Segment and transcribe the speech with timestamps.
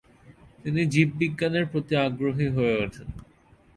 [0.63, 3.07] তিনি জীববিজ্ঞানের প্রতি আগ্রহী হয়ে ওঠেন।